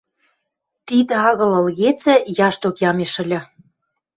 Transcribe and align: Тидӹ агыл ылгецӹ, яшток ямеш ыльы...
Тидӹ 0.87 1.15
агыл 1.29 1.51
ылгецӹ, 1.59 2.15
яшток 2.47 2.75
ямеш 2.89 3.13
ыльы... 3.23 3.39